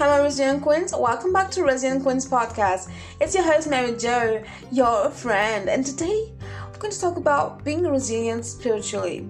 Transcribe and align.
Hi, 0.00 0.06
my 0.06 0.24
Resilient 0.24 0.62
Queens. 0.62 0.94
Welcome 0.96 1.30
back 1.30 1.50
to 1.50 1.62
Resilient 1.62 2.02
Queens 2.04 2.26
podcast. 2.26 2.90
It's 3.20 3.34
your 3.34 3.44
host, 3.44 3.68
Mary 3.68 3.94
Jo, 3.98 4.42
your 4.72 5.10
friend. 5.10 5.68
And 5.68 5.84
today, 5.84 6.32
we're 6.72 6.78
going 6.78 6.90
to 6.90 6.98
talk 6.98 7.18
about 7.18 7.62
being 7.64 7.86
resilient 7.86 8.46
spiritually, 8.46 9.28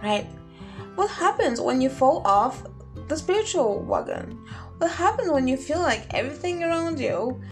right? 0.00 0.28
What 0.94 1.10
happens 1.10 1.60
when 1.60 1.80
you 1.80 1.88
fall 1.88 2.22
off 2.24 2.62
the 3.08 3.16
spiritual 3.16 3.80
wagon? 3.80 4.38
What 4.78 4.92
happens 4.92 5.28
when 5.28 5.48
you 5.48 5.56
feel 5.56 5.80
like 5.80 6.14
everything 6.14 6.62
around 6.62 7.00
you 7.00 7.42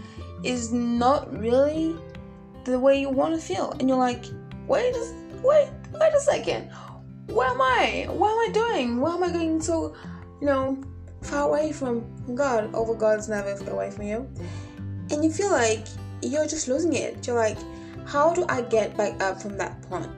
is 0.44 0.72
not 0.72 1.36
really 1.36 1.96
the 2.62 2.78
way 2.78 3.00
you 3.00 3.10
want 3.10 3.34
to 3.34 3.40
feel? 3.44 3.72
And 3.80 3.88
you're 3.88 3.98
like, 3.98 4.26
wait, 4.68 4.94
wait, 5.42 5.70
wait 5.92 6.14
a 6.14 6.20
second. 6.20 6.70
Where 7.26 7.48
am 7.48 7.60
I? 7.60 8.06
What 8.10 8.30
am 8.30 8.48
I 8.48 8.52
doing? 8.52 9.00
Why 9.00 9.16
am 9.16 9.24
I 9.24 9.32
going 9.32 9.60
so, 9.60 9.96
you 10.40 10.46
know, 10.46 10.80
far 11.22 11.48
away 11.48 11.72
from 11.72 12.34
God, 12.34 12.74
over 12.74 12.94
God's 12.94 13.28
never 13.28 13.56
far 13.56 13.74
away 13.74 13.90
from 13.90 14.06
you. 14.06 14.28
And 15.10 15.24
you 15.24 15.30
feel 15.30 15.50
like 15.50 15.86
you're 16.22 16.46
just 16.46 16.68
losing 16.68 16.94
it. 16.94 17.26
You're 17.26 17.36
like, 17.36 17.58
how 18.06 18.32
do 18.32 18.44
I 18.48 18.62
get 18.62 18.96
back 18.96 19.20
up 19.22 19.40
from 19.40 19.56
that 19.58 19.82
point? 19.82 20.10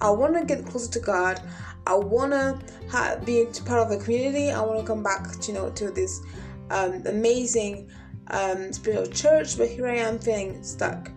I 0.00 0.10
want 0.10 0.34
to 0.34 0.44
get 0.44 0.66
closer 0.66 0.90
to 0.92 1.00
God. 1.00 1.40
I 1.86 1.94
want 1.94 2.32
to 2.32 3.20
be 3.24 3.46
part 3.64 3.80
of 3.80 3.90
a 3.90 4.02
community. 4.02 4.50
I 4.50 4.60
want 4.60 4.80
to 4.80 4.86
come 4.86 5.02
back, 5.02 5.26
you 5.46 5.54
know, 5.54 5.70
to 5.70 5.90
this 5.90 6.20
um, 6.70 7.02
amazing 7.06 7.90
um, 8.28 8.72
spiritual 8.72 9.06
church, 9.06 9.58
but 9.58 9.68
here 9.68 9.86
I 9.86 9.96
am 9.96 10.18
feeling 10.18 10.62
stuck. 10.62 11.10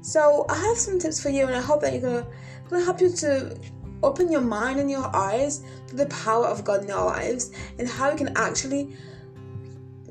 So 0.00 0.46
I 0.48 0.56
have 0.56 0.76
some 0.76 0.98
tips 0.98 1.22
for 1.22 1.30
you, 1.30 1.46
and 1.46 1.54
I 1.54 1.60
hope 1.60 1.80
that 1.82 1.92
you're 1.92 2.02
gonna, 2.02 2.26
gonna 2.68 2.84
help 2.84 3.00
you 3.00 3.10
to 3.10 3.58
open 4.04 4.30
your 4.30 4.40
mind 4.40 4.78
and 4.78 4.90
your 4.90 5.14
eyes 5.14 5.62
to 5.88 5.96
the 5.96 6.06
power 6.06 6.46
of 6.46 6.64
God 6.64 6.84
in 6.84 6.90
our 6.90 7.06
lives 7.06 7.52
and 7.78 7.88
how 7.88 8.10
we 8.10 8.18
can 8.18 8.36
actually 8.36 8.96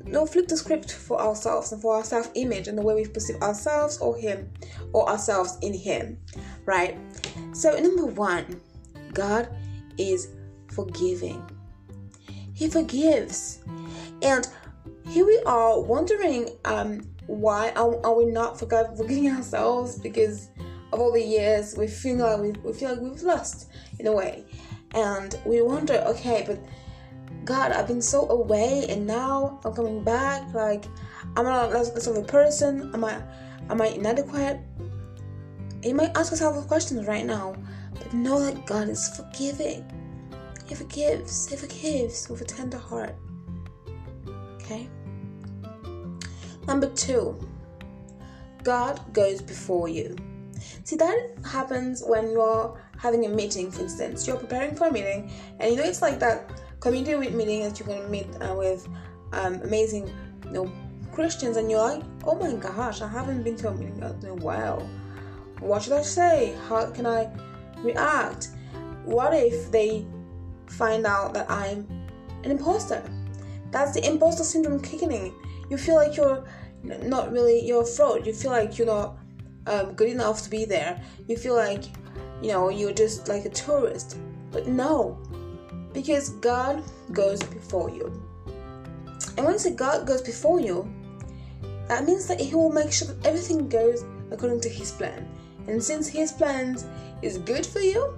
you 0.04 0.12
know, 0.12 0.26
flip 0.26 0.48
the 0.48 0.56
script 0.56 0.92
for 0.92 1.20
ourselves 1.20 1.72
and 1.72 1.80
for 1.80 1.96
our 1.96 2.04
self 2.04 2.30
image 2.34 2.68
and 2.68 2.76
the 2.76 2.82
way 2.82 2.94
we 2.94 3.06
perceive 3.06 3.40
ourselves 3.42 3.98
or 3.98 4.16
Him 4.16 4.50
or 4.92 5.08
ourselves 5.08 5.56
in 5.62 5.72
Him, 5.72 6.18
right? 6.66 6.98
So, 7.52 7.78
number 7.78 8.06
one, 8.06 8.60
God 9.12 9.48
is 9.96 10.28
forgiving. 10.68 11.42
He 12.52 12.68
forgives. 12.68 13.60
And 14.22 14.46
here 15.08 15.26
we 15.26 15.40
are 15.46 15.80
wondering 15.80 16.50
um, 16.64 17.08
why 17.26 17.70
are, 17.70 18.04
are 18.04 18.14
we 18.14 18.26
not 18.26 18.58
forgiving 18.58 19.30
ourselves 19.36 19.98
because 19.98 20.48
of 20.94 21.00
all 21.00 21.12
the 21.12 21.22
years 21.22 21.76
we 21.76 21.88
feel 21.88 22.16
like 22.16 22.40
we, 22.40 22.52
we 22.62 22.72
feel 22.72 22.90
like 22.90 23.00
we've 23.00 23.22
lost 23.22 23.68
in 23.98 24.06
a 24.06 24.12
way. 24.12 24.44
And 24.94 25.36
we 25.44 25.60
wonder 25.60 25.94
okay 25.94 26.44
but 26.46 26.58
god 27.44 27.72
i've 27.72 27.86
been 27.86 28.00
so 28.00 28.26
away 28.30 28.86
and 28.88 29.06
now 29.06 29.60
i'm 29.64 29.74
coming 29.74 30.02
back 30.02 30.42
like 30.54 30.86
am 31.36 31.46
i 31.46 31.68
not 31.68 31.72
of 32.06 32.16
a 32.16 32.22
person? 32.22 32.90
Am 32.94 33.04
i 33.04 33.20
am 33.70 33.82
i 33.82 33.88
inadequate? 33.88 34.60
You 35.82 35.94
might 35.94 36.16
ask 36.16 36.30
yourself 36.30 36.66
questions 36.68 37.06
right 37.06 37.26
now 37.26 37.56
but 37.92 38.14
know 38.14 38.40
that 38.40 38.64
god 38.66 38.88
is 38.88 39.08
forgiving. 39.16 39.84
He 40.66 40.74
forgives 40.74 41.48
he 41.48 41.56
forgives 41.56 42.28
with 42.28 42.40
a 42.40 42.44
tender 42.44 42.78
heart. 42.78 43.16
Okay? 44.54 44.88
Number 46.68 46.88
two 46.90 47.36
god 48.62 49.00
goes 49.12 49.42
before 49.42 49.88
you 49.88 50.16
See, 50.84 50.96
that 50.96 51.30
happens 51.50 52.02
when 52.06 52.30
you're 52.30 52.78
having 52.98 53.24
a 53.24 53.28
meeting, 53.30 53.70
for 53.70 53.80
instance. 53.82 54.26
You're 54.26 54.36
preparing 54.36 54.76
for 54.76 54.88
a 54.88 54.92
meeting, 54.92 55.32
and 55.58 55.70
you 55.70 55.78
know 55.78 55.84
it's 55.84 56.02
like 56.02 56.18
that 56.20 56.62
community 56.80 57.30
meeting 57.30 57.62
that 57.62 57.80
you're 57.80 57.88
going 57.88 58.02
to 58.02 58.08
meet 58.08 58.26
uh, 58.42 58.54
with 58.54 58.86
um, 59.32 59.54
amazing, 59.62 60.12
you 60.44 60.50
know, 60.52 60.72
Christians, 61.10 61.56
and 61.56 61.70
you're 61.70 61.80
like, 61.80 62.02
oh 62.24 62.34
my 62.34 62.52
gosh, 62.52 63.00
I 63.00 63.08
haven't 63.08 63.42
been 63.44 63.56
to 63.56 63.68
a 63.68 63.74
meeting 63.74 63.96
in 63.96 64.28
a 64.28 64.34
while. 64.34 64.80
What 65.60 65.82
should 65.82 65.94
I 65.94 66.02
say? 66.02 66.54
How 66.68 66.90
can 66.90 67.06
I 67.06 67.30
react? 67.78 68.50
What 69.06 69.32
if 69.32 69.70
they 69.70 70.04
find 70.66 71.06
out 71.06 71.32
that 71.32 71.50
I'm 71.50 71.88
an 72.42 72.50
imposter? 72.50 73.02
That's 73.70 73.94
the 73.94 74.06
imposter 74.06 74.44
syndrome 74.44 74.82
kicking 74.82 75.12
in. 75.12 75.32
You 75.70 75.78
feel 75.78 75.94
like 75.94 76.16
you're 76.16 76.44
not 76.82 77.32
really 77.32 77.64
you're 77.66 77.82
a 77.82 77.86
fraud. 77.86 78.26
You 78.26 78.34
feel 78.34 78.50
like 78.50 78.76
you're 78.76 78.86
not 78.86 79.16
um, 79.66 79.94
good 79.94 80.08
enough 80.08 80.42
to 80.42 80.50
be 80.50 80.64
there. 80.64 81.02
You 81.28 81.36
feel 81.36 81.54
like, 81.54 81.84
you 82.42 82.52
know, 82.52 82.68
you're 82.68 82.92
just 82.92 83.28
like 83.28 83.44
a 83.44 83.50
tourist. 83.50 84.18
But 84.50 84.66
no, 84.66 85.18
because 85.92 86.30
God 86.30 86.82
goes 87.12 87.42
before 87.42 87.90
you. 87.90 88.06
And 89.36 89.44
when 89.44 89.54
you 89.54 89.58
say 89.58 89.74
God 89.74 90.06
goes 90.06 90.22
before 90.22 90.60
you, 90.60 90.88
that 91.88 92.04
means 92.04 92.26
that 92.26 92.40
He 92.40 92.54
will 92.54 92.72
make 92.72 92.92
sure 92.92 93.08
that 93.08 93.26
everything 93.26 93.68
goes 93.68 94.04
according 94.30 94.60
to 94.62 94.68
His 94.68 94.90
plan. 94.92 95.28
And 95.66 95.82
since 95.82 96.08
His 96.08 96.32
plan 96.32 96.76
is 97.22 97.38
good 97.38 97.66
for 97.66 97.80
you, 97.80 98.16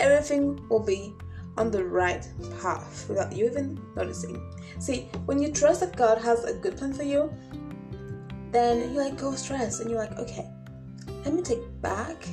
everything 0.00 0.68
will 0.68 0.84
be 0.84 1.14
on 1.56 1.70
the 1.70 1.84
right 1.84 2.26
path 2.60 3.06
without 3.08 3.34
you 3.36 3.46
even 3.46 3.80
noticing. 3.96 4.40
See, 4.78 5.08
when 5.26 5.42
you 5.42 5.52
trust 5.52 5.80
that 5.80 5.96
God 5.96 6.18
has 6.18 6.44
a 6.44 6.54
good 6.54 6.76
plan 6.76 6.92
for 6.92 7.02
you, 7.02 7.32
then 8.50 8.92
you 8.92 8.98
like 8.98 9.18
go 9.18 9.34
stress 9.34 9.80
and 9.80 9.90
you're 9.90 9.98
like, 9.98 10.18
okay, 10.18 10.48
let 11.24 11.34
me 11.34 11.42
take 11.42 11.60
back, 11.80 12.26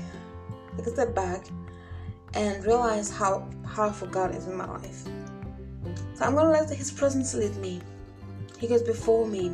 take 0.77 0.87
a 0.87 0.89
step 0.91 1.15
back, 1.15 1.45
and 2.33 2.63
realize 2.65 3.09
how 3.09 3.47
powerful 3.63 4.07
God 4.07 4.35
is 4.35 4.47
in 4.47 4.55
my 4.55 4.69
life. 4.69 5.03
So 6.15 6.25
I'm 6.25 6.35
gonna 6.35 6.51
let 6.51 6.69
His 6.69 6.91
presence 6.91 7.33
lead 7.33 7.55
me. 7.57 7.81
He 8.57 8.67
goes 8.67 8.81
before 8.81 9.25
me. 9.25 9.51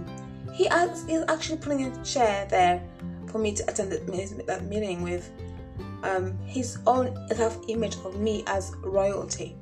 He 0.53 0.66
is 0.66 1.26
actually 1.28 1.58
putting 1.58 1.86
a 1.86 2.06
chair 2.06 2.48
there 2.50 2.81
for 3.28 3.40
me 3.40 3.53
to 3.53 3.70
attend 3.70 3.92
that 3.92 4.66
meeting 4.66 5.02
with 5.02 5.30
um, 6.03 6.38
his 6.46 6.78
own 6.88 7.14
self 7.34 7.59
image 7.68 7.96
of 8.06 8.20
me 8.20 8.44
as 8.47 8.74
royalty, 8.82 9.56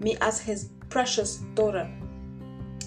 me 0.00 0.16
as 0.20 0.40
his 0.40 0.68
precious 0.88 1.36
daughter. 1.54 1.90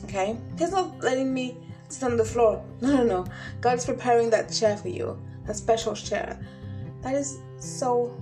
Okay? 0.05 0.37
He's 0.57 0.71
not 0.71 0.99
letting 1.01 1.33
me 1.33 1.57
sit 1.89 2.03
on 2.03 2.17
the 2.17 2.25
floor. 2.25 2.63
No, 2.81 2.97
no, 2.97 3.03
no. 3.03 3.25
God's 3.61 3.85
preparing 3.85 4.29
that 4.29 4.51
chair 4.51 4.77
for 4.77 4.87
you 4.89 5.19
a 5.47 5.53
special 5.53 5.95
chair. 5.95 6.39
That 7.01 7.15
is 7.15 7.39
so 7.57 8.15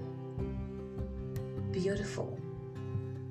beautiful. 1.71 2.39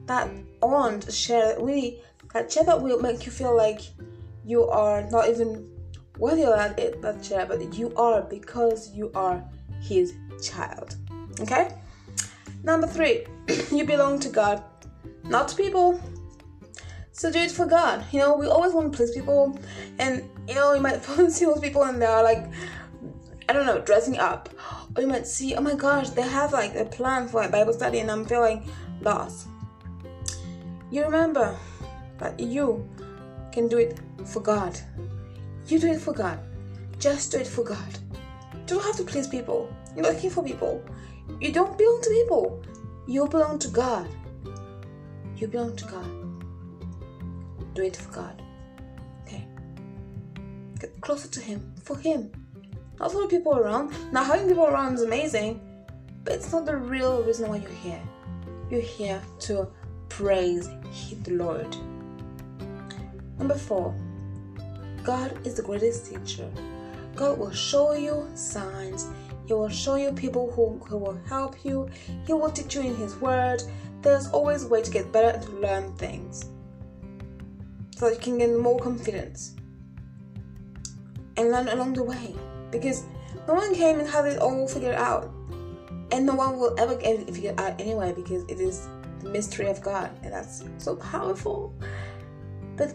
That 0.06 0.30
orange 0.62 1.08
chair 1.16 1.56
really 1.60 2.00
that 2.32 2.50
chair 2.50 2.64
that 2.64 2.80
will 2.80 3.00
make 3.00 3.24
you 3.26 3.32
feel 3.32 3.56
like 3.56 3.80
you 4.44 4.64
are 4.68 5.08
not 5.10 5.28
even 5.28 5.68
worthy 6.18 6.44
of 6.44 6.50
that, 6.50 6.78
it, 6.78 7.02
that 7.02 7.22
chair, 7.22 7.46
but 7.46 7.74
you 7.74 7.94
are 7.96 8.22
because 8.22 8.92
you 8.94 9.10
are 9.14 9.42
his 9.80 10.14
child. 10.42 10.96
Okay? 11.40 11.74
Number 12.62 12.86
three, 12.86 13.26
you 13.72 13.84
belong 13.84 14.18
to 14.20 14.28
God, 14.28 14.62
not 15.24 15.48
to 15.48 15.56
people. 15.56 16.00
So 17.12 17.32
do 17.32 17.38
it 17.38 17.50
for 17.50 17.66
God. 17.66 18.04
You 18.12 18.18
know, 18.20 18.36
we 18.36 18.46
always 18.46 18.72
want 18.72 18.92
to 18.92 18.96
please 18.96 19.12
people, 19.12 19.58
and 19.98 20.28
you 20.46 20.54
know, 20.54 20.74
you 20.74 20.80
might 20.82 21.02
see 21.30 21.46
those 21.46 21.60
people 21.60 21.82
and 21.84 22.00
they 22.00 22.06
are 22.06 22.22
like 22.22 22.44
I 23.48 23.52
don't 23.52 23.66
know, 23.66 23.80
dressing 23.80 24.18
up. 24.18 24.48
Or 24.94 25.02
you 25.02 25.08
might 25.08 25.26
see, 25.26 25.54
oh 25.54 25.60
my 25.60 25.74
gosh, 25.74 26.10
they 26.10 26.22
have 26.22 26.52
like 26.52 26.74
a 26.74 26.84
plan 26.84 27.28
for 27.28 27.42
a 27.42 27.48
Bible 27.48 27.72
study 27.72 28.00
and 28.00 28.10
I'm 28.10 28.24
feeling 28.24 28.68
lost. 29.00 29.48
You 30.90 31.04
remember 31.04 31.56
that 32.18 32.38
you 32.40 32.88
can 33.52 33.68
do 33.68 33.78
it 33.78 34.00
for 34.24 34.40
God. 34.40 34.78
You 35.66 35.78
do 35.78 35.88
it 35.92 36.00
for 36.00 36.12
God. 36.12 36.38
Just 36.98 37.32
do 37.32 37.38
it 37.38 37.46
for 37.46 37.64
God. 37.64 37.98
You 38.54 38.60
don't 38.66 38.82
have 38.82 38.96
to 38.96 39.04
please 39.04 39.28
people. 39.28 39.74
You're 39.94 40.04
looking 40.04 40.30
for 40.30 40.42
people. 40.42 40.84
You 41.40 41.52
don't 41.52 41.76
belong 41.76 42.00
to 42.02 42.10
people. 42.10 42.64
You 43.06 43.28
belong 43.28 43.58
to 43.60 43.68
God. 43.68 44.08
You 45.36 45.48
belong 45.48 45.76
to 45.76 45.84
God. 45.84 46.10
Do 47.74 47.82
it 47.82 47.96
for 47.96 48.12
God. 48.12 48.42
Okay. 49.22 49.46
Get 50.80 51.00
closer 51.00 51.28
to 51.28 51.40
Him. 51.40 51.74
For 51.82 51.96
Him. 51.96 52.32
Not 52.98 53.12
the 53.12 53.26
people 53.28 53.56
around. 53.56 53.92
Now, 54.12 54.24
having 54.24 54.48
people 54.48 54.66
around 54.66 54.94
is 54.94 55.02
amazing, 55.02 55.60
but 56.24 56.34
it's 56.34 56.50
not 56.52 56.64
the 56.64 56.76
real 56.76 57.22
reason 57.22 57.48
why 57.48 57.56
you're 57.56 57.70
here. 57.70 58.02
You're 58.70 58.80
here 58.80 59.22
to 59.40 59.68
praise 60.08 60.68
the 61.22 61.32
Lord. 61.32 61.76
Number 63.38 63.54
four, 63.54 63.94
God 65.04 65.46
is 65.46 65.54
the 65.54 65.62
greatest 65.62 66.10
teacher. 66.10 66.50
God 67.14 67.38
will 67.38 67.52
show 67.52 67.92
you 67.92 68.28
signs. 68.34 69.08
He 69.46 69.52
will 69.52 69.68
show 69.68 69.96
you 69.96 70.12
people 70.12 70.50
who, 70.52 70.78
who 70.88 70.96
will 70.98 71.20
help 71.28 71.64
you. 71.64 71.88
He 72.26 72.32
will 72.32 72.50
teach 72.50 72.74
you 72.74 72.80
in 72.80 72.96
His 72.96 73.14
Word. 73.16 73.62
There's 74.02 74.28
always 74.28 74.64
a 74.64 74.68
way 74.68 74.82
to 74.82 74.90
get 74.90 75.12
better 75.12 75.28
and 75.28 75.42
to 75.42 75.50
learn 75.52 75.94
things 75.96 76.46
so 77.96 78.08
that 78.08 78.16
you 78.16 78.20
can 78.20 78.38
gain 78.38 78.58
more 78.58 78.78
confidence 78.78 79.54
and 81.36 81.50
learn 81.50 81.68
along 81.68 81.94
the 81.94 82.02
way 82.02 82.34
because 82.80 83.04
no 83.46 83.54
one 83.54 83.74
came 83.74 84.00
and 84.00 84.08
had 84.08 84.26
it 84.26 84.38
all 84.38 84.66
figured 84.68 84.94
out. 84.94 85.30
And 86.12 86.24
no 86.24 86.34
one 86.34 86.58
will 86.58 86.74
ever 86.78 86.94
get 86.94 87.20
it 87.20 87.34
figured 87.34 87.58
out 87.58 87.80
anyway 87.80 88.12
because 88.14 88.44
it 88.44 88.60
is 88.60 88.88
the 89.20 89.30
mystery 89.30 89.68
of 89.68 89.80
God 89.82 90.10
and 90.22 90.32
that's 90.32 90.64
so 90.78 90.96
powerful. 90.96 91.74
But 92.76 92.94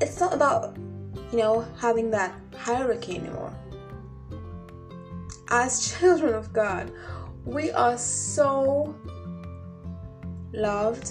it's 0.00 0.18
not 0.20 0.32
about 0.32 0.76
you 1.34 1.40
know, 1.40 1.66
having 1.78 2.10
that 2.12 2.32
hierarchy 2.56 3.16
anymore. 3.16 3.52
As 5.50 5.90
children 5.98 6.32
of 6.34 6.52
God, 6.52 6.92
we 7.44 7.72
are 7.72 7.98
so 7.98 8.94
loved 10.52 11.10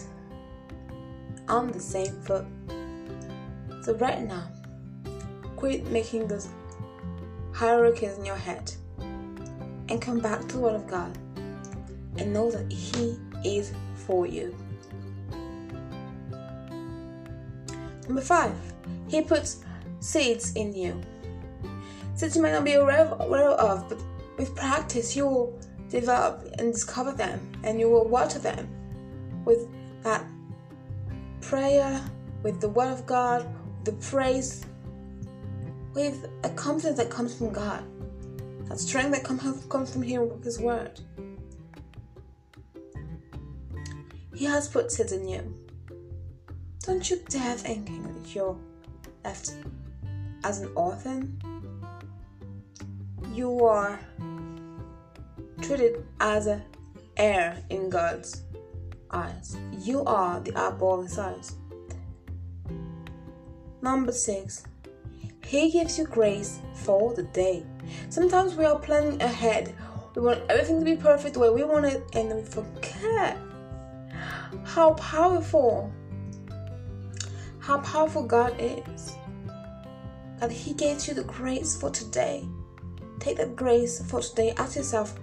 on 1.49 1.71
the 1.71 1.79
same 1.79 2.21
foot. 2.21 2.45
So, 3.81 3.95
right 3.95 4.21
now, 4.21 4.49
quit 5.57 5.85
making 5.91 6.27
those 6.27 6.47
hierarchies 7.53 8.17
in 8.17 8.25
your 8.25 8.35
head 8.35 8.71
and 9.89 10.01
come 10.01 10.19
back 10.19 10.41
to 10.41 10.55
the 10.55 10.59
Word 10.59 10.75
of 10.75 10.87
God 10.87 11.17
and 12.17 12.33
know 12.33 12.51
that 12.51 12.71
He 12.71 13.17
is 13.43 13.73
for 14.07 14.25
you. 14.25 14.55
Number 18.07 18.21
five, 18.21 18.55
He 19.07 19.21
puts 19.21 19.63
seeds 19.99 20.53
in 20.53 20.73
you. 20.73 20.99
Seeds 22.15 22.35
you 22.35 22.41
might 22.41 22.51
not 22.51 22.63
be 22.63 22.73
aware 22.73 23.05
of, 23.07 23.89
but 23.89 24.01
with 24.37 24.55
practice, 24.55 25.15
you 25.15 25.27
will 25.27 25.59
develop 25.89 26.47
and 26.57 26.73
discover 26.73 27.11
them, 27.11 27.39
and 27.63 27.79
you 27.79 27.89
will 27.89 28.07
water 28.07 28.39
them 28.39 28.67
with 29.45 29.67
that 30.03 30.25
prayer, 31.41 32.03
with 32.41 32.59
the 32.59 32.69
Word 32.69 32.91
of 32.91 33.05
God, 33.05 33.47
the 33.83 33.93
praise, 33.93 34.65
with 35.93 36.27
a 36.43 36.49
confidence 36.49 36.97
that 36.97 37.09
comes 37.09 37.35
from 37.35 37.51
God, 37.51 37.83
that 38.67 38.79
strength 38.79 39.11
that 39.11 39.23
comes 39.23 39.91
from 39.91 40.01
hearing 40.01 40.41
His 40.43 40.59
Word. 40.59 40.99
He 44.35 44.45
has 44.45 44.67
put 44.67 44.91
seeds 44.91 45.11
in 45.11 45.27
you. 45.27 45.53
Don't 46.81 47.09
you 47.09 47.21
dare 47.29 47.55
thinking 47.55 48.03
that 48.03 48.35
you're 48.35 48.57
left 49.23 49.53
as 50.43 50.59
an 50.59 50.69
orphan. 50.75 51.39
You 53.31 53.63
are 53.63 53.99
treated 55.61 56.03
as 56.19 56.47
an 56.47 56.63
heir 57.15 57.63
in 57.69 57.89
God's 57.89 58.43
eyes. 59.11 59.55
You 59.79 60.03
are 60.03 60.39
the 60.41 60.57
apple 60.57 60.99
of 60.99 61.05
his 61.05 61.17
eyes. 61.17 61.55
Number 63.81 64.11
six, 64.11 64.65
He 65.45 65.69
gives 65.69 65.97
you 65.97 66.05
grace 66.05 66.59
for 66.73 67.13
the 67.13 67.23
day. 67.23 67.65
Sometimes 68.09 68.55
we 68.55 68.65
are 68.65 68.79
planning 68.79 69.21
ahead. 69.21 69.75
We 70.15 70.21
want 70.21 70.41
everything 70.49 70.79
to 70.79 70.85
be 70.85 70.95
perfect 70.95 71.33
the 71.33 71.39
way 71.39 71.49
we 71.49 71.63
want 71.63 71.85
it, 71.85 72.03
and 72.13 72.33
we 72.33 72.43
forget 72.43 73.37
how 74.63 74.93
powerful, 74.93 75.91
how 77.59 77.79
powerful 77.79 78.23
God 78.23 78.55
is. 78.59 79.15
That 80.39 80.51
He 80.51 80.73
gave 80.73 81.07
you 81.07 81.13
the 81.13 81.23
grace 81.23 81.79
for 81.79 81.89
today. 81.89 82.47
Take 83.19 83.37
that 83.37 83.55
grace 83.55 84.03
for 84.09 84.21
today. 84.21 84.53
Ask 84.57 84.75
yourself, 84.75 85.17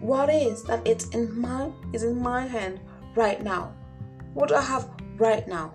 what 0.00 0.30
is 0.30 0.64
that 0.64 0.86
it's 0.86 1.08
in 1.08 1.38
my 1.38 1.70
is 1.92 2.02
in 2.02 2.20
my 2.20 2.46
hand 2.46 2.80
right 3.14 3.42
now? 3.42 3.74
What 4.34 4.48
do 4.48 4.54
I 4.54 4.62
have 4.62 4.88
right 5.18 5.46
now? 5.46 5.74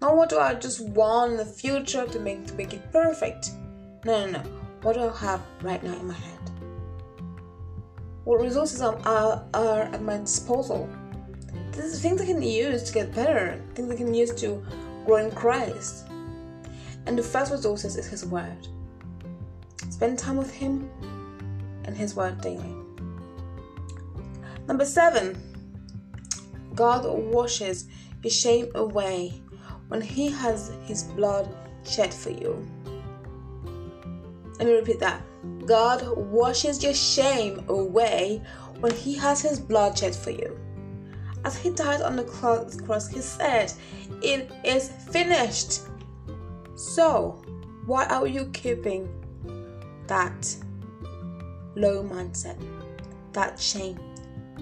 Not 0.00 0.16
what 0.16 0.28
do 0.28 0.38
I 0.38 0.54
just 0.54 0.80
want 0.80 1.32
in 1.32 1.36
the 1.38 1.44
future 1.44 2.06
to 2.06 2.20
make 2.20 2.46
to 2.46 2.54
make 2.54 2.74
it 2.74 2.92
perfect. 2.92 3.50
No, 4.04 4.26
no, 4.26 4.32
no. 4.32 4.40
What 4.82 4.94
do 4.94 5.08
I 5.08 5.16
have 5.16 5.40
right 5.62 5.82
now 5.82 5.94
in 5.98 6.06
my 6.06 6.14
hand? 6.14 6.50
What 8.24 8.40
resources 8.40 8.80
are, 8.80 8.98
are, 9.04 9.44
are 9.54 9.82
at 9.82 10.02
my 10.02 10.18
disposal? 10.18 10.88
These 11.72 12.00
things 12.00 12.20
I 12.20 12.26
can 12.26 12.40
use 12.42 12.82
to 12.84 12.92
get 12.92 13.14
better, 13.14 13.62
things 13.74 13.90
I 13.90 13.96
can 13.96 14.14
use 14.14 14.34
to 14.36 14.64
grow 15.04 15.16
in 15.16 15.30
Christ. 15.30 16.06
And 17.06 17.18
the 17.18 17.22
first 17.22 17.52
resources 17.52 17.96
is 17.96 18.06
His 18.06 18.24
Word. 18.24 18.68
Spend 19.90 20.18
time 20.18 20.36
with 20.36 20.52
Him 20.52 20.90
and 21.84 21.96
His 21.96 22.14
Word 22.14 22.40
daily. 22.40 22.74
Number 24.66 24.86
seven, 24.86 25.36
God 26.74 27.04
washes 27.06 27.86
your 28.22 28.30
shame 28.30 28.68
away 28.74 29.42
when 29.88 30.00
He 30.00 30.30
has 30.30 30.72
His 30.84 31.04
blood 31.04 31.54
shed 31.84 32.12
for 32.12 32.30
you. 32.30 32.66
Let 34.58 34.66
me 34.66 34.74
repeat 34.74 35.00
that. 35.00 35.22
God 35.66 36.16
washes 36.16 36.82
your 36.82 36.94
shame 36.94 37.64
away 37.68 38.42
when 38.80 38.92
He 38.92 39.14
has 39.14 39.42
His 39.42 39.58
blood 39.60 39.98
shed 39.98 40.14
for 40.14 40.30
you. 40.30 40.58
As 41.44 41.56
He 41.56 41.70
died 41.70 42.02
on 42.02 42.16
the 42.16 42.24
cross, 42.24 43.08
He 43.08 43.20
said, 43.20 43.72
It 44.22 44.50
is 44.64 44.90
finished. 45.10 45.82
So, 46.76 47.42
why 47.86 48.06
are 48.06 48.26
you 48.26 48.46
keeping 48.52 49.08
that 50.06 50.56
low 51.76 52.02
mindset, 52.02 52.58
that 53.32 53.58
shame? 53.60 53.98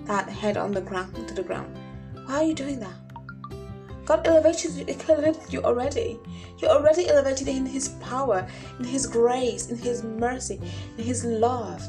that 0.06 0.28
head 0.28 0.56
on 0.56 0.72
the 0.72 0.80
ground 0.80 1.28
to 1.28 1.34
the 1.34 1.42
ground. 1.42 1.76
Why 2.26 2.36
are 2.36 2.44
you 2.44 2.54
doing 2.54 2.80
that? 2.80 3.01
God 4.04 4.26
elevated 4.26 4.72
you, 4.72 4.96
elevated 5.08 5.52
you 5.52 5.62
already. 5.62 6.18
You're 6.58 6.70
already 6.70 7.08
elevated 7.08 7.48
in 7.48 7.66
His 7.66 7.90
power, 8.00 8.46
in 8.78 8.84
His 8.84 9.06
grace, 9.06 9.70
in 9.70 9.76
His 9.76 10.02
mercy, 10.02 10.60
in 10.98 11.04
His 11.04 11.24
love. 11.24 11.82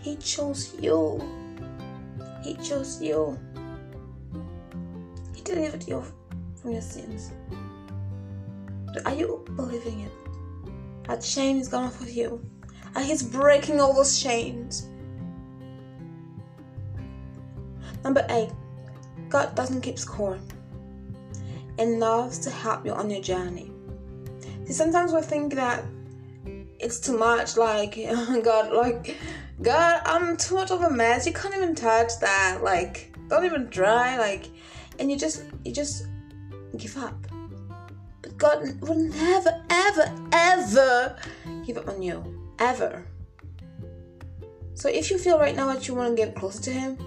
He 0.00 0.16
chose 0.16 0.74
you. 0.80 1.22
He 2.42 2.54
chose 2.54 3.00
you. 3.02 3.38
He 5.34 5.42
delivered 5.42 5.86
you 5.86 6.02
from 6.60 6.72
your 6.72 6.82
sins. 6.82 7.32
Are 9.04 9.14
you 9.14 9.44
believing 9.56 10.00
it? 10.00 10.12
That 11.08 11.20
chain 11.20 11.58
is 11.58 11.68
gone 11.68 11.84
off 11.84 12.00
of 12.00 12.08
you. 12.08 12.42
And 12.96 13.04
He's 13.04 13.22
breaking 13.22 13.80
all 13.80 13.92
those 13.92 14.18
chains. 14.22 14.88
Number 18.02 18.24
eight, 18.30 18.50
God 19.28 19.54
doesn't 19.54 19.80
keep 19.80 19.98
score 19.98 20.38
and 21.78 22.00
loves 22.00 22.38
to 22.40 22.50
help 22.50 22.84
you 22.84 22.92
on 22.92 23.10
your 23.10 23.20
journey. 23.20 23.70
See, 24.66 24.72
sometimes 24.72 25.12
we 25.12 25.20
think 25.20 25.54
that 25.54 25.84
it's 26.78 27.00
too 27.00 27.16
much, 27.16 27.56
like, 27.56 27.94
oh 27.98 28.40
God, 28.42 28.72
like, 28.72 29.16
God, 29.62 30.02
I'm 30.04 30.36
too 30.36 30.54
much 30.54 30.70
of 30.70 30.82
a 30.82 30.90
mess. 30.90 31.26
You 31.26 31.32
can't 31.32 31.54
even 31.54 31.74
touch 31.74 32.18
that. 32.20 32.60
Like, 32.62 33.14
don't 33.28 33.44
even 33.44 33.68
try. 33.70 34.18
Like, 34.18 34.50
and 34.98 35.10
you 35.10 35.16
just, 35.16 35.44
you 35.64 35.72
just 35.72 36.06
give 36.76 36.96
up. 36.96 37.26
But 38.22 38.36
God 38.36 38.80
will 38.80 38.96
never, 38.96 39.62
ever, 39.70 40.14
ever 40.32 41.16
give 41.66 41.78
up 41.78 41.88
on 41.88 42.02
you. 42.02 42.40
Ever. 42.58 43.06
So 44.74 44.88
if 44.88 45.10
you 45.10 45.18
feel 45.18 45.38
right 45.38 45.54
now 45.54 45.72
that 45.72 45.86
you 45.86 45.94
want 45.94 46.16
to 46.16 46.24
get 46.24 46.34
closer 46.34 46.62
to 46.62 46.72
Him, 46.72 46.98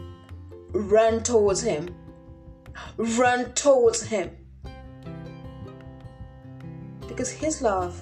run 0.74 1.24
towards 1.24 1.62
him. 1.62 1.94
Run 2.98 3.54
towards 3.54 4.04
him. 4.04 4.36
Because 7.18 7.32
his 7.32 7.64
love 7.64 8.00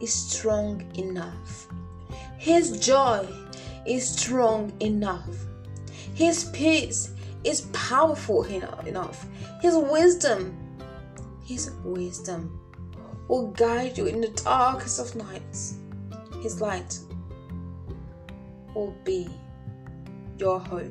is 0.00 0.10
strong 0.10 0.90
enough. 0.96 1.68
His 2.38 2.80
joy 2.80 3.28
is 3.86 4.08
strong 4.08 4.72
enough. 4.80 5.36
His 6.14 6.44
peace 6.44 7.10
is 7.44 7.68
powerful 7.74 8.44
enough. 8.44 9.26
His 9.60 9.76
wisdom, 9.76 10.56
his 11.44 11.72
wisdom 11.84 12.58
will 13.28 13.48
guide 13.48 13.98
you 13.98 14.06
in 14.06 14.22
the 14.22 14.28
darkest 14.28 14.98
of 14.98 15.14
nights. 15.14 15.74
His 16.42 16.58
light 16.58 16.98
will 18.74 18.96
be 19.04 19.28
your 20.38 20.58
hope. 20.58 20.90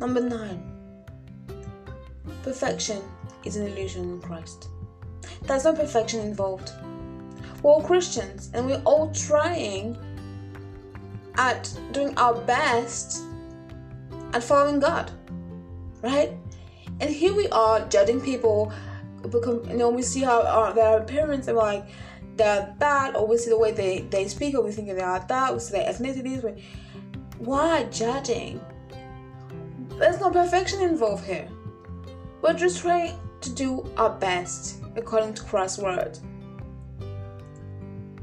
Number 0.00 0.20
nine, 0.20 0.71
perfection 2.42 3.02
is 3.44 3.56
an 3.56 3.66
illusion 3.66 4.04
in 4.04 4.20
Christ. 4.20 4.68
There's 5.42 5.64
no 5.64 5.74
perfection 5.74 6.20
involved. 6.20 6.72
We're 7.62 7.72
all 7.72 7.82
Christians 7.82 8.50
and 8.54 8.66
we're 8.66 8.82
all 8.84 9.12
trying 9.12 9.96
at 11.36 11.72
doing 11.92 12.16
our 12.18 12.34
best 12.34 13.22
at 14.32 14.42
following 14.42 14.80
God, 14.80 15.10
right? 16.02 16.32
And 17.00 17.10
here 17.10 17.34
we 17.34 17.48
are 17.48 17.86
judging 17.88 18.20
people. 18.20 18.72
Because, 19.30 19.68
you 19.68 19.76
know, 19.76 19.88
we 19.88 20.02
see 20.02 20.20
how 20.20 20.42
our, 20.42 20.74
their 20.74 20.98
appearance 20.98 21.46
and 21.46 21.56
like, 21.56 21.84
they're 22.36 22.74
that, 22.78 23.14
or 23.14 23.26
we 23.26 23.36
see 23.36 23.50
the 23.50 23.58
way 23.58 23.70
they, 23.70 24.00
they 24.00 24.26
speak, 24.26 24.56
or 24.56 24.62
we 24.62 24.72
think 24.72 24.88
they 24.88 25.00
are 25.00 25.24
that, 25.28 25.52
we 25.52 25.60
see 25.60 25.72
their 25.72 25.92
ethnicities. 25.92 26.60
Why 27.38 27.84
judging? 27.84 28.60
There's 29.98 30.18
no 30.18 30.30
perfection 30.30 30.80
involved 30.80 31.24
here. 31.24 31.48
We're 32.42 32.54
just 32.54 32.80
trying 32.80 33.18
to 33.40 33.50
do 33.50 33.88
our 33.96 34.10
best 34.10 34.82
according 34.96 35.34
to 35.34 35.42
Christ's 35.44 35.78
word. 35.78 36.18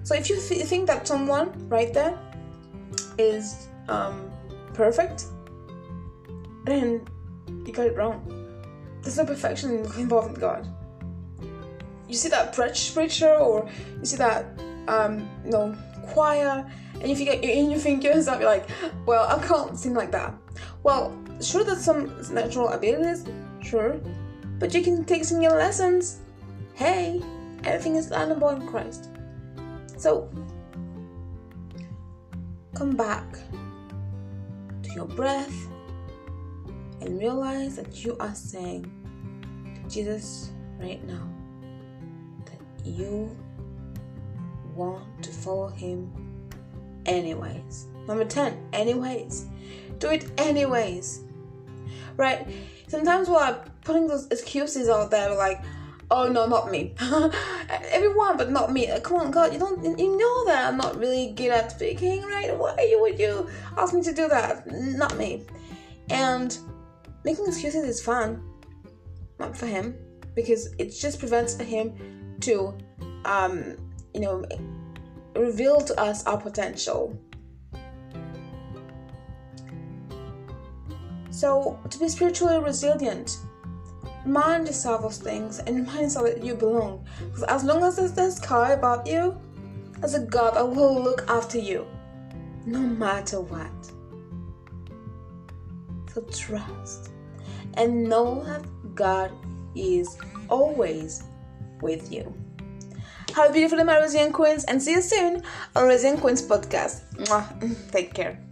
So 0.04 0.16
if 0.16 0.30
you 0.30 0.40
th- 0.40 0.66
think 0.66 0.88
that 0.88 1.08
someone 1.08 1.68
right 1.70 1.94
there 1.94 2.18
is 3.18 3.68
um, 3.88 4.30
perfect, 4.74 5.26
then 6.66 7.08
you 7.66 7.74
got 7.74 7.88
it 7.88 7.96
wrong. 7.96 8.22
There's 9.02 9.18
no 9.18 9.26
perfection 9.26 9.72
involved 9.98 10.36
in 10.36 10.40
God. 10.40 10.68
you 12.10 12.16
see 12.16 12.30
that 12.30 12.52
preacher 12.54 13.34
or 13.36 13.70
you 14.00 14.06
see 14.06 14.18
that 14.18 14.46
um, 14.88 15.30
you 15.46 15.52
know 15.52 15.78
choir 16.08 16.70
and 16.96 17.04
if 17.04 17.20
you 17.20 17.26
think 17.26 17.46
and 17.46 17.72
you 17.72 17.78
think 17.78 18.04
yourself 18.04 18.42
you're 18.42 18.50
like 18.50 18.68
well 19.06 19.28
I 19.30 19.46
can't 19.46 19.78
sing 19.78 19.94
like 19.94 20.12
that 20.12 20.34
well 20.84 21.16
sure 21.40 21.64
there's 21.64 21.86
some 21.86 22.12
natural 22.34 22.70
abilities 22.70 23.26
sure 23.70 24.00
but 24.60 24.74
you 24.74 24.82
can 24.82 25.06
take 25.06 25.24
singing 25.24 25.50
lessons 25.50 26.20
hey 26.74 27.22
everything 27.64 27.96
is 27.96 28.10
learnable 28.10 28.56
in 28.56 28.68
Christ 28.68 29.10
so 29.98 30.30
come 32.74 32.96
back 32.96 33.26
to 34.84 34.94
your 34.94 35.06
breath 35.06 35.68
and 37.02 37.20
realize 37.20 37.76
that 37.76 38.04
you 38.04 38.16
are 38.20 38.34
saying 38.34 38.90
to 39.76 39.90
Jesus 39.94 40.52
right 40.80 41.06
now 41.06 41.28
that 42.46 42.86
you 42.86 43.36
want 44.76 45.24
to 45.24 45.30
follow 45.30 45.68
him 45.68 46.12
anyways. 47.06 47.88
Number 48.08 48.26
10, 48.26 48.70
anyways. 48.74 49.46
Do 50.00 50.10
it 50.10 50.32
anyways. 50.38 51.26
Right? 52.18 52.48
Sometimes 52.88 53.30
we're 53.30 53.60
putting 53.84 54.08
those 54.08 54.28
excuses 54.28 54.90
out 54.90 55.12
there 55.12 55.36
like, 55.36 55.62
oh 56.12 56.28
no, 56.28 56.48
not 56.48 56.72
me. 56.72 56.96
Everyone, 57.70 58.38
but 58.38 58.52
not 58.52 58.72
me. 58.72 58.90
Come 59.04 59.18
on, 59.18 59.32
God, 59.32 59.54
you 59.54 59.60
don't, 59.60 59.84
you 60.00 60.18
know 60.18 60.46
that 60.46 60.68
I'm 60.68 60.78
not 60.78 60.98
really 60.98 61.34
good 61.36 61.52
at 61.52 61.72
speaking, 61.72 62.24
right? 62.24 62.58
Why 62.58 62.96
would 63.00 63.20
you 63.20 63.50
ask 63.78 63.94
me 63.94 64.02
to 64.04 64.14
do 64.14 64.28
that? 64.28 64.66
Not 64.72 65.18
me. 65.18 65.46
And 66.10 66.58
making 67.24 67.46
excuses 67.46 67.84
is 67.84 68.02
fun, 68.02 68.44
not 69.40 69.56
for 69.56 69.68
him, 69.68 69.96
because 70.36 70.74
it 70.80 70.90
just 70.92 71.20
prevents 71.20 71.58
him 71.60 71.94
to, 72.42 72.76
um, 73.26 73.78
you 74.14 74.22
know, 74.22 74.44
reveal 75.36 75.80
to 75.82 76.00
us 76.00 76.26
our 76.26 76.40
potential. 76.40 77.18
So, 81.40 81.80
to 81.90 81.98
be 81.98 82.10
spiritually 82.10 82.60
resilient, 82.60 83.38
remind 84.26 84.68
yourself 84.68 85.06
of 85.06 85.14
things 85.14 85.60
and 85.60 85.74
remind 85.78 86.02
yourself 86.02 86.26
that 86.26 86.44
you 86.44 86.54
belong. 86.54 87.08
Because 87.18 87.44
as 87.44 87.64
long 87.64 87.82
as 87.82 87.96
there's 87.96 88.12
the 88.12 88.30
sky 88.30 88.74
above 88.74 89.08
you, 89.08 89.40
as 90.04 90.16
a 90.16 90.20
God 90.20 90.58
I 90.58 90.64
will 90.64 91.02
look 91.02 91.24
after 91.30 91.58
you, 91.58 91.88
no 92.66 92.80
matter 92.80 93.40
what. 93.40 93.72
So 96.14 96.24
trust 96.24 97.12
and 97.76 98.04
know 98.04 98.44
that 98.44 98.66
God 98.94 99.32
is 99.76 100.18
always 100.50 101.24
with 101.80 102.12
you. 102.12 102.34
Have 103.34 103.52
a 103.52 103.54
beautiful 103.54 103.78
day, 103.78 103.86
my 103.86 103.98
Resilient 103.98 104.34
Queens, 104.34 104.66
and 104.66 104.84
see 104.84 104.92
you 104.92 105.02
soon 105.02 105.44
on 105.74 105.88
Resilient 105.88 106.20
Queens 106.20 106.42
Podcast. 106.42 107.04
Mwah. 107.16 107.62
Mm, 107.62 107.92
take 107.92 108.14
care. 108.14 108.49